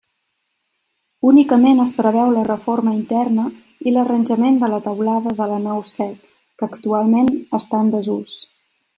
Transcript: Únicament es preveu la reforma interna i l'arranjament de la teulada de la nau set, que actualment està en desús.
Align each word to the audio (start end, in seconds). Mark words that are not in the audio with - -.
Únicament 1.31 1.81
es 1.81 1.89
preveu 1.97 2.31
la 2.37 2.45
reforma 2.47 2.93
interna 2.99 3.45
i 3.89 3.93
l'arranjament 3.97 4.57
de 4.63 4.69
la 4.71 4.79
teulada 4.87 5.35
de 5.41 5.47
la 5.51 5.59
nau 5.65 5.83
set, 5.91 6.25
que 6.61 6.69
actualment 6.71 7.29
està 7.59 7.83
en 7.87 7.93
desús. 7.97 8.35